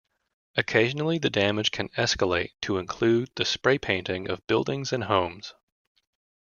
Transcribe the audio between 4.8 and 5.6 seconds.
and homes.